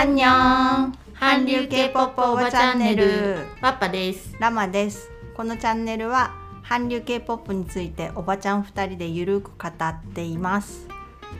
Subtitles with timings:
[0.00, 3.36] アンニョン韓流 K-POP おばチャンネル。
[3.60, 4.34] パパです。
[4.40, 5.10] ラマです。
[5.36, 6.34] このチャンネルは
[6.66, 10.88] 韓流 K-POP についておばちゃん2人でゆるく語っています。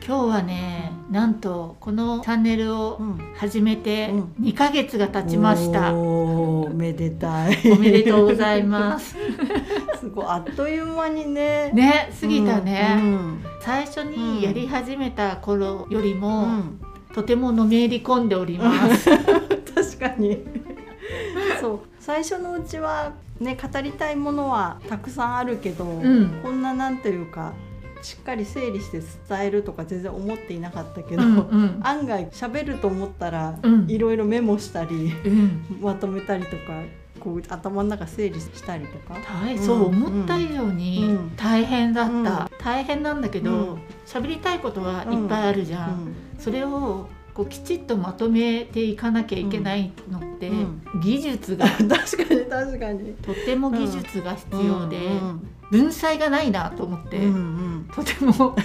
[0.05, 3.01] 今日はねなんとこのチャンネルを
[3.35, 4.21] 始めてうん。
[4.39, 7.57] 2ヶ月が経ちました、おーめでたい。
[7.71, 9.15] おめでとうございます。
[9.99, 11.71] すごいあっという間にね。
[11.73, 16.79] ね過ぎたね、うん最初にやり始めた頃よりうも、ん
[17.13, 19.09] とてものめり込んでおります、
[19.75, 20.43] 確かに。
[21.59, 21.79] そう。
[21.99, 26.41] 最初のうちはね語りたいものはたくさんあるけど、ん。
[26.41, 27.53] こんななんていうか
[28.01, 31.79] しっかり整理して伝えるとか全然思っていなかったけど、うんうん。
[31.83, 33.89] 案外喋ると思ったら、うん。
[33.89, 35.65] いろいろメモしたりうん。
[35.81, 36.81] まとめたりとか
[37.19, 39.19] こう頭の中整理したりとか。
[39.43, 41.35] 大そう思った以上にうん。
[41.35, 42.23] 大変だった、うん
[42.63, 43.45] 大変なんだけうん。
[43.45, 46.15] ど喋、りたいことはいっぱいあるじゃん、うん。
[46.39, 50.81] それをこうきちっとまとめていかなきゃいけないのって、うん。
[51.01, 53.13] 技術が 確かに確かに。
[53.21, 57.89] とても技術が必要で、うん文才がないなと思って、うんうん。
[57.95, 58.57] とても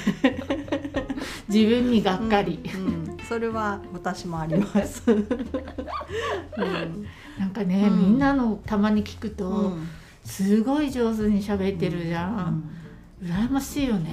[1.48, 3.16] 自分にがっかり、うんうん。
[3.28, 5.04] それは私もあります。
[5.08, 5.24] うん。
[7.38, 7.98] なんかね、うん。
[7.98, 9.88] みんなのたまに聞くと、うん。
[10.24, 12.68] すごい上手に喋ってるじゃん、
[13.22, 14.10] 羨ましいよね、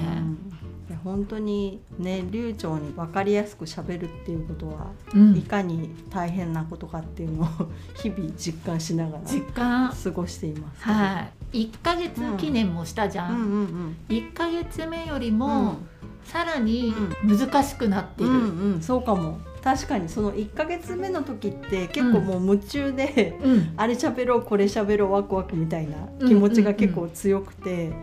[0.90, 5.38] いや本当にね流暢に分かりやすくしゃべるっていうことは、うん。
[5.38, 7.48] いかに大変なことかっていうのを
[7.95, 9.92] 日々実感しながら実感。
[9.92, 10.84] 過ごしています。
[10.84, 11.66] はい。
[11.66, 13.42] 1ヶ月記念もしたじゃん、うん。
[13.42, 15.38] うん1ヶ月目よりうん。
[15.38, 15.76] も
[16.23, 19.40] さらに難しくなってる、うんうんそうかも。
[19.62, 23.73] 確かにその1ヶ月目の時って結構もう夢中で、うん。
[23.78, 25.95] あれ喋ろうこれ喋ろうワクワクみたいな
[26.28, 27.94] 気持ちが結構強くて、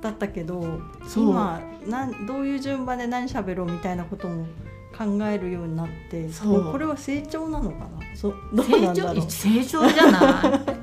[0.00, 0.80] だったけど
[1.16, 4.46] 今なんどういう順番で何喋ろうみたいなことも
[4.96, 6.64] 考えるようになってそう。
[6.64, 8.16] もこれは成長なのかな？
[8.16, 9.30] そどうな成長んだろう？
[9.30, 10.22] 成長じゃない。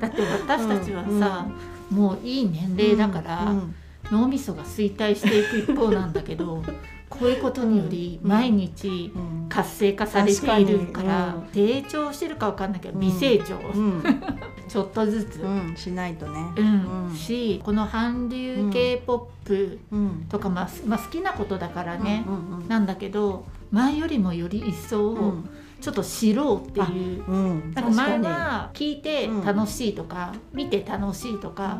[0.00, 1.46] だって私たちはさ、
[1.90, 3.74] もういい年齢だから、うん。
[4.08, 6.62] 脳みそが衰退していく一方なんだけど
[7.08, 9.48] こういうことによりうん毎日うん。
[9.48, 13.00] 活性化されているから成長してるかわかんないけどうん。
[13.00, 14.02] 微成長、うん。
[14.68, 15.74] ちょっとずつ、うん。
[15.76, 16.40] しないとね。
[16.56, 17.08] うん。
[17.08, 17.14] うん。
[17.14, 20.26] しこの韓流うん k p o p うん。
[20.28, 22.24] とか、まあすまあ、好きなことだからね、
[22.68, 25.48] なんだけど前よりもより一層うん。
[25.80, 27.24] ちょっと知ろうっていう。
[27.30, 27.72] うん。
[27.74, 31.78] なんか前は聞いて楽しいとか、見て楽しいとか、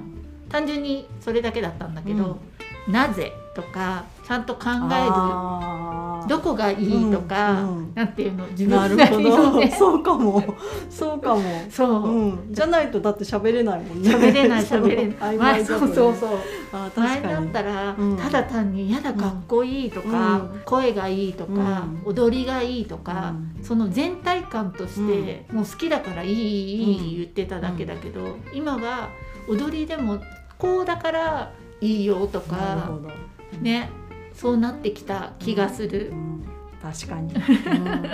[0.49, 2.39] 単純にそれだけだったんだけど、
[2.89, 7.93] なぜとかちゃんと考にえるどこがいいとか、うんうん。
[7.95, 9.71] なんていうの自分なりのね。
[9.79, 10.43] そうかも。
[10.91, 14.11] そうかも、そう、うん、じゃないとだって喋れないもんね。
[14.11, 15.37] 喋れない喋れない。
[15.39, 16.31] 前そうそうそう。
[16.73, 18.17] あ確前だったら、うん。
[18.17, 20.61] ただ単に「やだかっこいい」とか、うん。
[20.65, 23.33] 声がいいとか、う踊りがいいとか、
[23.63, 29.11] その全体感として、もう好きだからいいいい言ってただけだけど、今は
[29.49, 30.19] 踊りでも
[30.59, 33.89] こうだからいいよとかど、ね
[34.37, 36.11] そうなってきた気がする。
[36.11, 36.15] う。
[36.15, 36.45] ん、
[36.81, 38.11] 確かに、うん、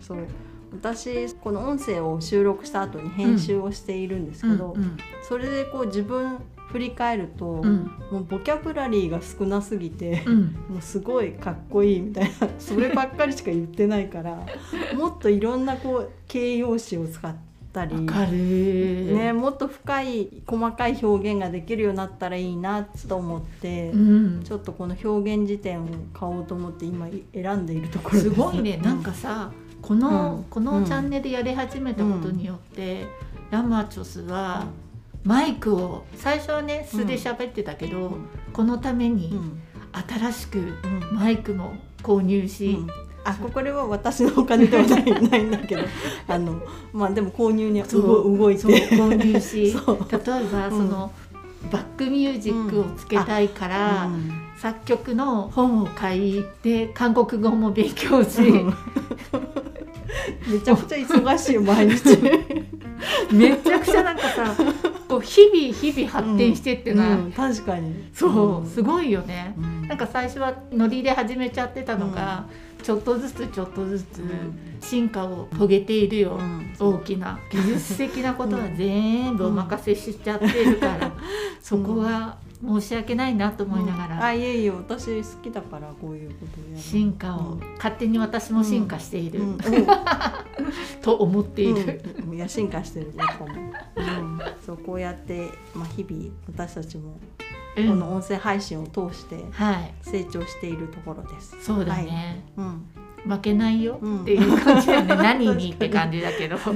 [0.00, 0.26] そう。
[0.72, 7.90] 私この音声を収録した後に編集をしているんですけど、うんそれでこう自分振り返ると、うん。
[8.10, 10.42] もうボキャブラリーが少なすぎて、うん。
[10.68, 14.46] もうすごいかっこいいみたいなそればっかりしか言ってないから
[14.94, 17.34] もっといろんなこう形容詞を使っ
[17.72, 17.94] たり。
[17.94, 28.24] わかる、ね、もっと深い細かい表現ができるようになったらいいなと思って、うん、ちょっとこの表現辞典を買おうと思って今選んでいるところです。
[28.24, 28.78] すごいね。
[28.78, 29.52] なんかさ
[29.82, 30.44] この、うん。
[30.44, 33.06] このチャンネルやり始めたことによって、
[33.50, 34.66] ラマチョスは
[35.24, 38.28] マイクを最初はね素で喋ってたけど、うん。
[38.52, 39.38] このためうんに
[39.92, 40.62] 新しくう
[41.12, 41.14] ん。
[41.14, 45.82] マイクも購入し、うんあこれは私のお金ではないないんだけど。
[46.26, 46.62] あの
[46.92, 48.62] まあでも購入に動いて。
[48.62, 49.74] 購入し
[50.10, 51.12] 例えばその、
[51.70, 54.30] バックミュージックをつけたいから、うん。
[54.56, 55.86] 作曲の本を。
[55.86, 58.74] 買いで韓国語も勉強し、うん。
[60.48, 62.18] めちゃくちゃ忙しいよ毎日。
[63.30, 64.54] めちゃくちゃなんかさ
[65.08, 67.32] こう日々日々発展してってない、うん。
[67.32, 68.08] 確かに。
[68.12, 69.88] そうすごいよね、うん。
[69.88, 72.46] なんか最初はノリで始めちゃってたのが、
[72.88, 74.22] ちょっとずつちょっとずつ
[74.80, 76.74] 進化を遂げているよ、うん。
[76.80, 81.12] 大きな技術的なことは全部お任せしちゃってるから、
[81.60, 86.82] そこは申し訳ないなと思いながら、あいえいえ私好きだからこういうことをやる。
[86.82, 89.48] 進化を、勝手に私も進化している、うん。
[89.52, 89.60] うん。
[91.02, 97.20] と思っている、うん、いや進化してるやっぱもう、うん、そうこうやって、まあ、日々私たちも
[97.86, 97.98] こうん。
[98.00, 99.94] の音声配信を通してはい。
[100.02, 101.56] 成長しているところです。
[101.62, 102.86] そうだね、うん、
[103.26, 106.56] 負けないよっていう感じだよね、 何にって感じだけど。
[106.56, 106.70] う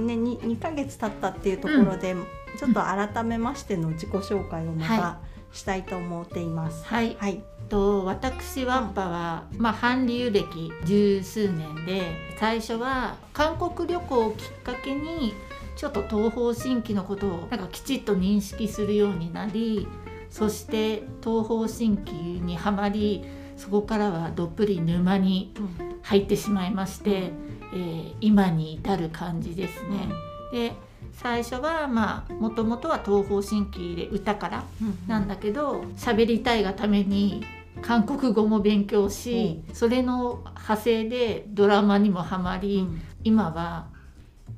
[0.00, 0.06] ん。
[0.06, 2.16] ね、2, 2ヶ月経ったっていうところで、
[2.58, 5.18] ちょっと改めましての自己紹介をまた
[5.52, 6.84] したいと思っています。
[6.84, 15.34] はい、はい、と私ワッパは、まあ、韓流歴十数年で最初は韓国旅行をきっかけに
[15.76, 19.86] ちょっと東方神起のことをなんかきちっと認識するようになり
[20.30, 23.24] そして東方神起にはまり
[23.56, 25.52] そこからはどっぷり沼に
[26.02, 27.32] 入ってしまいまして、
[27.72, 30.08] えー今に至る感じですね。
[30.52, 30.72] で
[31.12, 34.64] 最初はまあもともとは東方神起で歌から
[35.06, 37.44] なんだけど喋りたいがために
[37.82, 42.86] 韓国語も勉強し、それの派生でドラマにもハマり、
[43.24, 43.88] 今は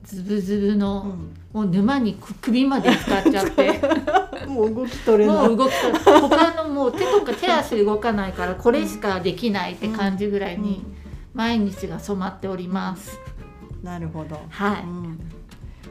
[0.06, 1.16] ズブズブの、
[1.52, 3.80] もう沼にく首まで使っちゃって。
[4.46, 5.48] もう動き取れない。
[5.48, 10.84] もう動きが他のもう手とか手足動かないからこれしかできないって感じぐらいに
[11.34, 13.18] 毎日が染まっております。
[13.82, 14.40] なるほど。
[14.48, 15.18] はい、うん。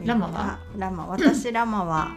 [0.05, 0.33] ラマは？
[0.33, 1.05] あラマ。
[1.07, 2.15] 私ラマは、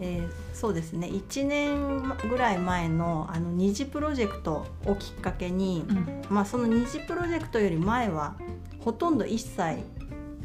[0.00, 1.08] えーそうですね。
[1.08, 6.22] 1年ぐらい前のあの二次プロジェクトをきっかけに、うん。
[6.30, 8.36] まあその二次プロジェクトより前は
[8.80, 9.84] ほとんど一切、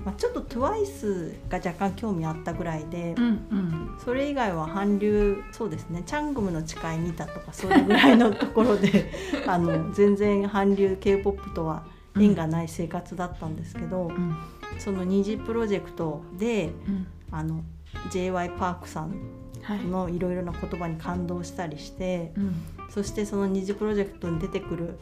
[0.04, 3.98] まあ、ちょっと TWICE が若干興味あったぐらいで、うんうん。
[4.04, 9.12] それ以外は韓流そうですねチャングムの誓い見たとかそれぐらいのところで
[9.46, 11.84] あの全然韓流 k p o p とは
[12.20, 14.36] 縁がない生活だったんですけど、うん
[14.80, 17.08] その二次プロジェクトでうん。
[17.30, 17.64] あの
[18.10, 19.14] j y パークさん
[19.62, 19.80] はい。
[19.86, 22.56] のいろいろな言葉に感動したりしてうん。
[22.90, 24.98] そしてその二次プロジェクトに出てくる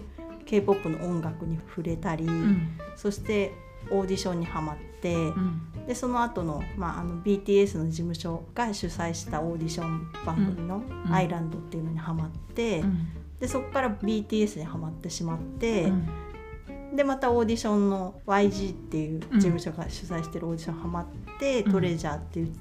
[0.46, 2.70] k p o p の音楽に触れたり、うん。
[2.96, 3.54] そして
[3.90, 5.62] オーディションにはまって、うん。
[5.88, 11.14] でその後のまああの BTS の事務所が主催したオーディション番組の「うん。
[11.14, 13.08] アイランド」っていうのにはまって、うん。
[13.40, 15.86] でそこから BTS にはまってしまって。
[15.86, 16.96] うん。
[16.96, 21.06] でまたオーディションの YG っていう事務所が主催してるオーディションハマっ
[21.40, 21.72] て、うん。
[21.72, 22.54] TREASURE っていう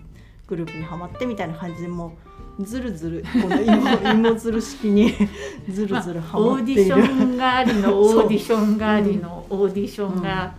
[0.47, 2.17] グループにはまってみたいな感じでも
[2.59, 5.15] うずるずる この芋芋づる式に
[5.71, 10.55] ずるずるはオーディシまっている、ョンがありのオーディションがありのオーディションが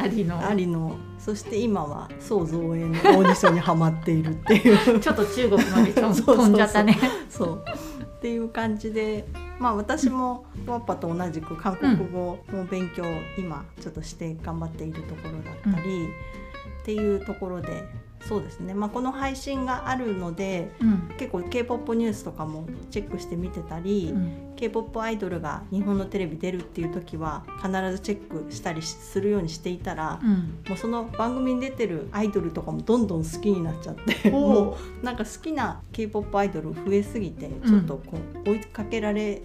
[0.00, 0.96] ありの、ありの。
[1.18, 4.98] そして今は創造営のオーディションにはまっているっていう。
[5.00, 6.98] ちょっと中国まで 飛んじゃったね。
[7.28, 7.64] そう。
[8.02, 9.26] っていう感じで
[9.58, 13.06] まあ私もワッパと同じく韓国語の勉強を
[13.38, 16.08] 今ちょっとして頑張っているところだったり、
[16.82, 17.84] っていうところで
[18.30, 21.00] そうですね、まあ、この配信があるのでうん。
[21.18, 24.54] 結構 k p o p ニュースとかもチェックして見てたり、うん。
[24.54, 30.30] K p o p アイドルが日本のテレビ出るっていう時は必ずチェックしたりするようにしていたら、うん。
[30.68, 37.60] もうその番組に出てるアイドルとかもどんどん好きになっちゃってもおうなんか好きな k p o p アイドル増えすぎてん。
[37.62, 38.16] ちょっとこ
[38.46, 39.42] う追いかけられ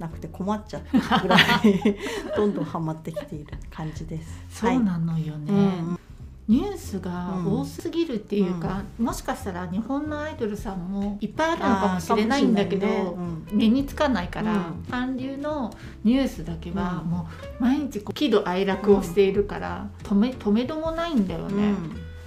[0.00, 1.40] なくて困っちゃったぐらい
[2.36, 4.44] どんどんハマってきている感じです。
[4.50, 5.54] そうなのよね、う
[5.92, 5.98] ん
[6.46, 14.84] ニュースが多すぎるっていうか、もしかしたら日本のアイドルさんもいっぱいあるのかもしれないんだけど、あーかもしれないね目につかないから、うん。
[14.90, 15.74] 韓流の
[16.04, 17.10] ニュースだけはうん。
[17.10, 17.28] も
[17.60, 21.56] う毎日こう喜怒哀楽をしているから、止め止めどもないんだようん。
[21.56, 21.74] ね、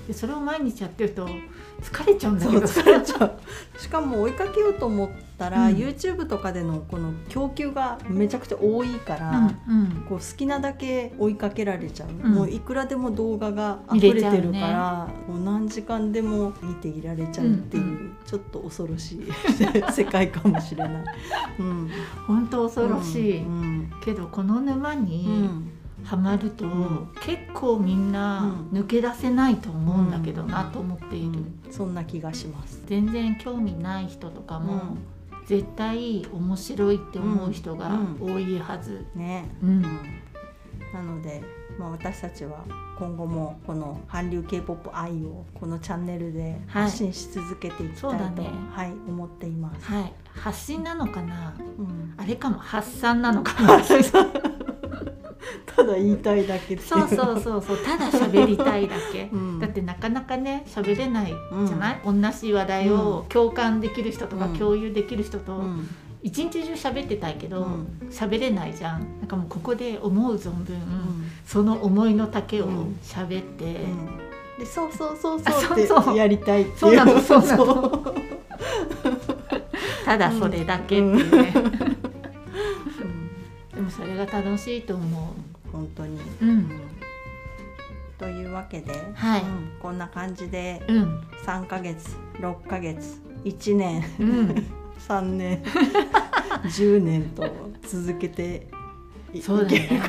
[0.07, 1.27] でそれを毎日やってると
[1.81, 2.61] 疲れちゃうんだけど。
[2.61, 3.39] 疲れちゃう。
[3.77, 5.75] しかも追いかけようと思ったら、うん。
[5.75, 10.05] YouTube とかでのこの供給がめちゃくちゃ多いから、うんうん。
[10.07, 12.33] こう好きなだけ追いかけられちゃう、ん。
[12.33, 19.27] もういくらでも動画が見溢れてるから、もう何時間でも見ていられちゃうっていう、うんうちょっと恐ろしい
[19.91, 21.03] 世界かもしれない。
[21.59, 21.89] うん、
[22.25, 25.71] 本当恐ろしい、うんけどこの沼うにん
[26.03, 27.11] ハマると、ん。
[27.21, 31.71] 結構みんな抜け出せないと思うんだけどなと思っている、うん。
[31.71, 32.81] そんな気がします。
[32.85, 34.97] 全然興味ない人とかも、
[35.45, 39.69] 絶対面白いって思う人が多いはず、ね、うん。
[39.69, 39.83] うん。
[40.93, 41.43] なので、
[41.77, 42.63] まあ、私たちは
[42.97, 48.49] 今後もこの韓流 k p o p 愛をこのチャンネルで発信し続けていきたいと、そうだね。
[48.71, 49.85] はい、思っています。
[49.85, 50.13] はい。
[50.33, 51.53] 発信なのかな？
[51.77, 52.13] うん。
[52.17, 52.57] あれかも。
[52.57, 53.79] 発散なのかも
[55.77, 57.77] ただ言いたいだけそうそうそうそう。
[57.85, 59.59] ただ喋りたいだけ、うん。
[59.59, 61.27] だってなかなかね喋れない
[61.67, 64.57] じゃない、同じ話題を共感できる人とかうん。
[64.57, 65.87] 共有できる人とうん。
[66.23, 67.85] 一日中喋ってたいけどうん。
[68.09, 69.01] 喋、れないじゃん。
[69.19, 71.29] なんかもうここで思う存分、うん。
[71.45, 72.97] その思いの丈をうん。
[73.03, 74.07] 喋って、うん。
[74.57, 76.17] でそうそうそうあそうってそうそう。
[76.17, 76.77] やりたいっていう。
[76.79, 77.65] そうなのそうなの。
[77.65, 78.15] そう。
[80.05, 81.63] ただそれだけっていうね、うん。
[83.75, 85.35] でもそれが楽しいと思
[85.77, 86.57] 本当に、うううん。
[86.59, 86.71] ん
[88.17, 89.41] というわけで、はい。
[89.41, 91.21] うんこんな感じでうん。
[91.45, 94.65] 3ヶ月6ヶ月1年うん。
[95.07, 95.61] 3年
[96.65, 97.47] 10年と
[97.83, 98.67] 続けて
[99.31, 100.01] いそうだね。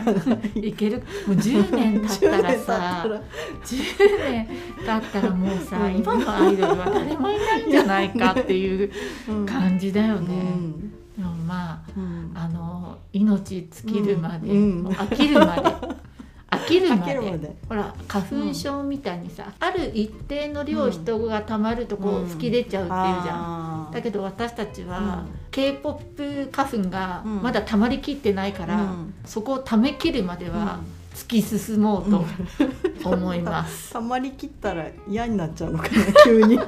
[0.54, 3.26] いけるもう10年経ったらさ10年
[3.66, 4.48] 経っ10年
[4.86, 5.96] 経ったらもうさ、うん。
[5.98, 8.90] 今のアイドルは誰もいないんじゃないかっていう
[9.46, 10.34] 感じだよね。
[10.34, 12.32] うんでもまうん。
[12.34, 15.62] ああの命尽きるまで、 飽きるまで。
[16.50, 16.96] 飽きるま
[17.36, 17.56] で。
[17.68, 22.28] ほら花粉症みたいにさ、ある一定の量うん人がたまるとこううん。
[22.28, 23.36] 吹き出ちゃうっていうじゃん。
[23.36, 23.94] あー。
[23.94, 25.30] だけど私たちは、うん。
[25.50, 27.42] K p o p 花粉がうん。
[27.42, 29.14] まだたまりきってないから、うん。
[29.24, 30.78] そこをためきるまでは
[31.14, 32.24] 突き進もうと
[33.10, 33.90] 思います。
[33.92, 35.90] たまりきったら嫌になっちゃうのかな
[36.24, 36.60] 急に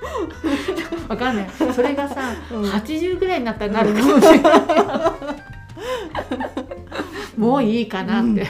[1.08, 1.50] わかんない。
[1.74, 2.62] それがさ、うん。
[2.64, 4.60] 80ぐらいになったらなるかもしれない。
[7.36, 8.44] もういいかなって、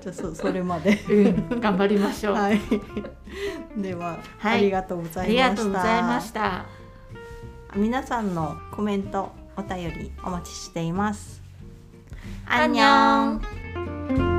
[0.00, 0.98] じゃあそそれまで。
[1.08, 2.34] うん、頑張りましょう。
[2.34, 2.60] はい。
[3.76, 4.58] では、はい。
[4.58, 5.42] ありがとうござあいました。
[5.50, 6.64] りがとうございました。
[7.74, 11.42] 皆さんのコメントお便りお待ちしています。
[12.46, 14.35] アンニョン